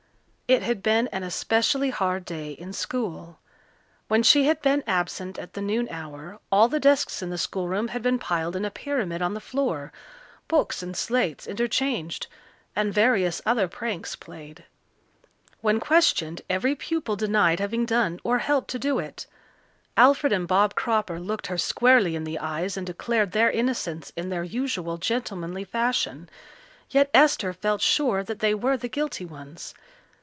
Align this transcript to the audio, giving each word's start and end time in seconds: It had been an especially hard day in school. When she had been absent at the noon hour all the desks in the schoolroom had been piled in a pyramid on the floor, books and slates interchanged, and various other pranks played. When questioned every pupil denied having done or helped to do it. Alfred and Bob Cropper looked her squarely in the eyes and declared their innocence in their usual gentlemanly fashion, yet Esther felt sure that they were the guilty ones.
It 0.51 0.63
had 0.63 0.83
been 0.83 1.07
an 1.13 1.23
especially 1.23 1.91
hard 1.91 2.25
day 2.25 2.51
in 2.51 2.73
school. 2.73 3.39
When 4.09 4.21
she 4.21 4.47
had 4.47 4.61
been 4.61 4.83
absent 4.85 5.39
at 5.39 5.53
the 5.53 5.61
noon 5.61 5.87
hour 5.89 6.39
all 6.51 6.67
the 6.67 6.77
desks 6.77 7.21
in 7.21 7.29
the 7.29 7.37
schoolroom 7.37 7.87
had 7.87 8.01
been 8.01 8.19
piled 8.19 8.57
in 8.57 8.65
a 8.65 8.69
pyramid 8.69 9.21
on 9.21 9.33
the 9.33 9.39
floor, 9.39 9.93
books 10.49 10.83
and 10.83 10.97
slates 10.97 11.47
interchanged, 11.47 12.27
and 12.75 12.93
various 12.93 13.41
other 13.45 13.69
pranks 13.69 14.17
played. 14.17 14.65
When 15.61 15.79
questioned 15.79 16.41
every 16.49 16.75
pupil 16.75 17.15
denied 17.15 17.61
having 17.61 17.85
done 17.85 18.19
or 18.21 18.39
helped 18.39 18.69
to 18.71 18.77
do 18.79 18.99
it. 18.99 19.27
Alfred 19.95 20.33
and 20.33 20.49
Bob 20.49 20.75
Cropper 20.75 21.17
looked 21.17 21.47
her 21.47 21.57
squarely 21.57 22.13
in 22.13 22.25
the 22.25 22.39
eyes 22.39 22.75
and 22.75 22.85
declared 22.85 23.31
their 23.31 23.49
innocence 23.49 24.11
in 24.17 24.27
their 24.27 24.43
usual 24.43 24.97
gentlemanly 24.97 25.63
fashion, 25.63 26.27
yet 26.89 27.09
Esther 27.13 27.53
felt 27.53 27.79
sure 27.79 28.21
that 28.21 28.39
they 28.39 28.53
were 28.53 28.75
the 28.75 28.89
guilty 28.89 29.23
ones. 29.23 29.73